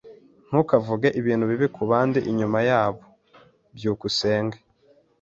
Ntukavuge 0.47 1.07
ibintu 1.19 1.45
bibi 1.51 1.67
kubandi 1.75 2.19
inyuma 2.31 2.59
yabo. 2.69 3.01
byukusenge 3.75 4.57